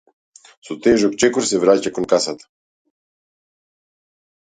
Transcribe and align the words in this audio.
Со 0.67 0.77
тежок 0.85 1.17
чекор 1.23 1.45
се 1.49 1.59
враќа 1.63 1.91
кон 1.97 2.07
касата. 2.13 2.47